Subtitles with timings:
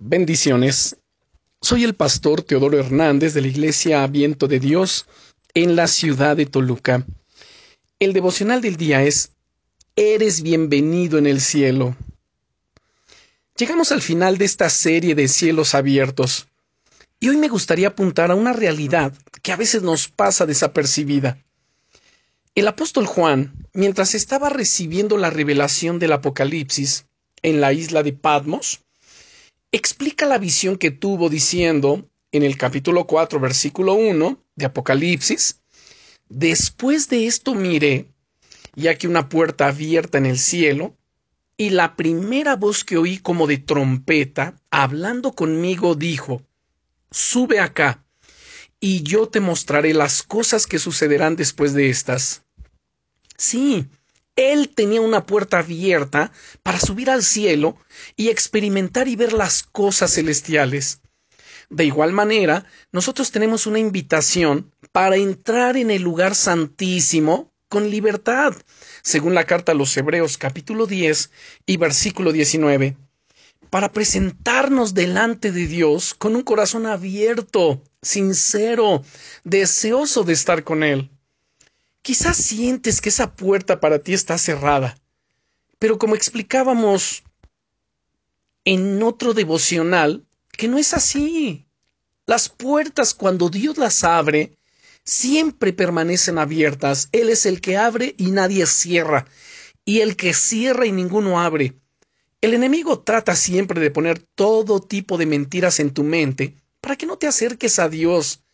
[0.00, 0.96] Bendiciones.
[1.60, 5.06] Soy el pastor Teodoro Hernández de la Iglesia Viento de Dios
[5.54, 7.04] en la ciudad de Toluca.
[7.98, 9.32] El devocional del día es
[9.96, 11.96] Eres bienvenido en el cielo.
[13.56, 16.46] Llegamos al final de esta serie de cielos abiertos
[17.18, 19.12] y hoy me gustaría apuntar a una realidad
[19.42, 21.44] que a veces nos pasa desapercibida.
[22.54, 27.06] El apóstol Juan, mientras estaba recibiendo la revelación del Apocalipsis
[27.42, 28.84] en la isla de Patmos,
[29.72, 35.60] explica la visión que tuvo diciendo en el capítulo 4, versículo 1 de Apocalipsis,
[36.28, 38.12] Después de esto miré,
[38.74, 40.94] y aquí una puerta abierta en el cielo,
[41.56, 46.42] y la primera voz que oí como de trompeta, hablando conmigo, dijo,
[47.10, 48.04] Sube acá,
[48.78, 52.42] y yo te mostraré las cosas que sucederán después de estas.
[53.36, 53.86] Sí,
[54.38, 56.30] él tenía una puerta abierta
[56.62, 57.76] para subir al cielo
[58.14, 61.00] y experimentar y ver las cosas celestiales.
[61.70, 68.54] De igual manera, nosotros tenemos una invitación para entrar en el lugar santísimo con libertad,
[69.02, 71.30] según la carta a los Hebreos capítulo 10
[71.66, 72.96] y versículo 19,
[73.70, 79.02] para presentarnos delante de Dios con un corazón abierto, sincero,
[79.42, 81.10] deseoso de estar con Él.
[82.02, 84.96] Quizás sientes que esa puerta para ti está cerrada,
[85.78, 87.22] pero como explicábamos
[88.64, 91.66] en otro devocional, que no es así.
[92.26, 94.58] Las puertas cuando Dios las abre,
[95.04, 97.08] siempre permanecen abiertas.
[97.12, 99.26] Él es el que abre y nadie cierra,
[99.84, 101.78] y el que cierra y ninguno abre.
[102.40, 107.06] El enemigo trata siempre de poner todo tipo de mentiras en tu mente para que
[107.06, 108.44] no te acerques a Dios.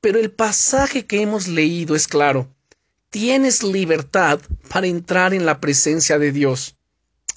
[0.00, 2.52] Pero el pasaje que hemos leído es claro
[3.12, 6.76] tienes libertad para entrar en la presencia de Dios.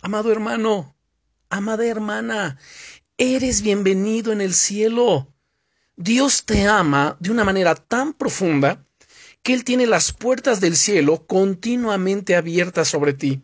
[0.02, 0.96] Amado hermano,
[1.50, 2.58] amada hermana,
[3.18, 5.28] eres bienvenido en el cielo.
[5.98, 8.86] Dios te ama de una manera tan profunda
[9.44, 13.42] que Él tiene las puertas del cielo continuamente abiertas sobre ti,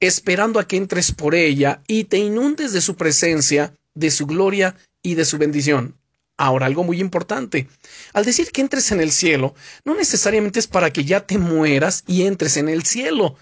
[0.00, 4.74] esperando a que entres por ella y te inundes de su presencia, de su gloria
[5.04, 5.99] y de su bendición.
[6.42, 7.68] Ahora, algo muy importante.
[8.14, 12.02] Al decir que entres en el cielo, no necesariamente es para que ya te mueras
[12.06, 13.36] y entres en el cielo.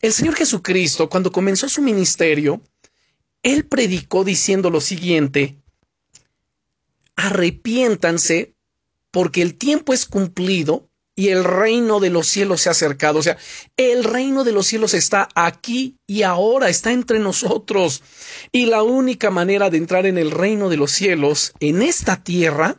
[0.00, 2.62] El Señor Jesucristo, cuando comenzó su ministerio,
[3.42, 5.58] Él predicó diciendo lo siguiente,
[7.16, 8.54] arrepiéntanse
[9.10, 13.18] porque el tiempo es cumplido y el reino de los cielos se ha acercado.
[13.18, 13.36] O sea,
[13.76, 18.02] el reino de los cielos está aquí y ahora, está entre nosotros.
[18.50, 22.76] Y la única manera de entrar en el reino de los cielos, en esta tierra,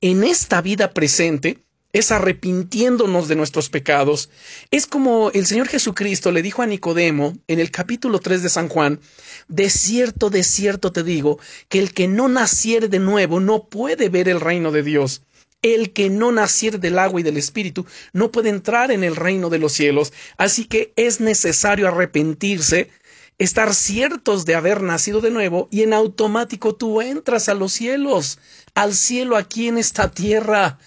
[0.00, 1.58] en esta vida presente,
[1.92, 4.28] es arrepintiéndonos de nuestros pecados.
[4.70, 8.68] Es como el Señor Jesucristo le dijo a Nicodemo en el capítulo 3 de San
[8.68, 9.00] Juan,
[9.48, 11.38] de cierto, de cierto te digo,
[11.70, 15.22] que el que no naciere de nuevo no puede ver el reino de Dios.
[15.62, 19.50] El que no naciere del agua y del espíritu no puede entrar en el reino
[19.50, 20.12] de los cielos.
[20.36, 22.90] Así que es necesario arrepentirse,
[23.38, 28.38] estar ciertos de haber nacido de nuevo y en automático tú entras a los cielos,
[28.74, 30.78] al cielo aquí en esta tierra.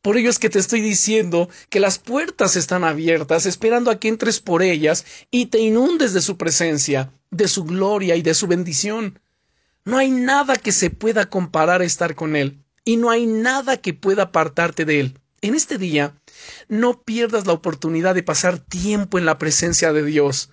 [0.00, 4.08] Por ello es que te estoy diciendo que las puertas están abiertas, esperando a que
[4.08, 8.46] entres por ellas y te inundes de su presencia, de su gloria y de su
[8.46, 9.20] bendición.
[9.84, 13.76] No hay nada que se pueda comparar a estar con Él y no hay nada
[13.76, 15.20] que pueda apartarte de Él.
[15.40, 16.14] En este día,
[16.68, 20.50] no pierdas la oportunidad de pasar tiempo en la presencia de Dios,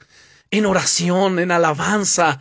[0.52, 2.40] en oración, en alabanza,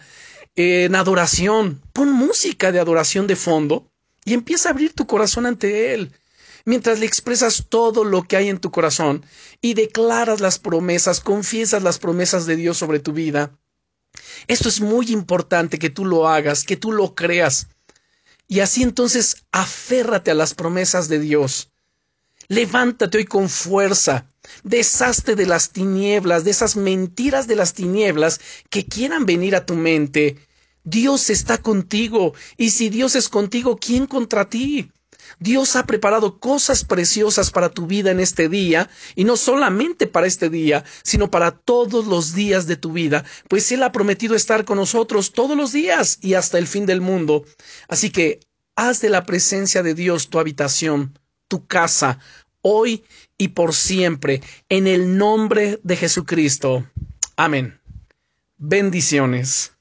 [0.55, 1.81] en adoración.
[1.93, 3.89] Pon música de adoración de fondo
[4.25, 6.13] y empieza a abrir tu corazón ante Él.
[6.67, 9.25] Mientras le expresas todo lo que hay en tu corazón
[9.61, 13.59] y declaras las promesas, confiesas las promesas de Dios sobre tu vida.
[14.47, 17.69] Esto es muy importante que tú lo hagas, que tú lo creas.
[18.47, 21.71] Y así entonces aférrate a las promesas de Dios.
[22.49, 24.31] Levántate hoy con fuerza.
[24.63, 29.75] Deshazte de las tinieblas, de esas mentiras de las tinieblas que quieran venir a tu
[29.75, 30.37] mente.
[30.85, 34.93] Dios está contigo, y si Dios es contigo, ¿quién contra ti?
[35.39, 40.27] Dios ha preparado cosas preciosas para tu vida en este día, y no solamente para
[40.27, 44.65] este día, sino para todos los días de tu vida, pues Él ha prometido estar
[44.65, 47.45] con nosotros todos los días y hasta el fin del mundo.
[47.89, 48.41] Así que
[48.77, 52.19] haz de la presencia de Dios tu habitación, tu casa,
[52.63, 53.05] hoy
[53.37, 56.87] y por siempre, en el nombre de Jesucristo.
[57.37, 57.79] Amén.
[58.57, 59.74] Bendiciones.